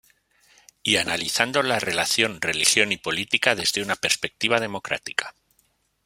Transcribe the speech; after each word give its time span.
Y 0.81 0.95
analizando 0.95 1.61
la 1.61 1.77
relación 1.79 2.41
religión 2.41 2.91
y 2.91 2.97
política 2.97 3.53
desde 3.53 3.83
una 3.83 3.95
perspectiva 3.95 4.59
democrática. 4.59 5.35